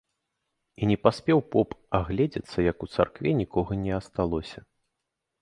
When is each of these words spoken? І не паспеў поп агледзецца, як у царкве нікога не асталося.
І 0.81 0.87
не 0.91 0.95
паспеў 1.03 1.39
поп 1.55 1.69
агледзецца, 1.99 2.57
як 2.71 2.77
у 2.87 2.91
царкве 2.95 3.35
нікога 3.43 3.71
не 3.85 3.93
асталося. 4.01 4.59